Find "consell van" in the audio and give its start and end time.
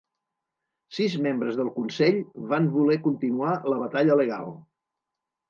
1.75-2.71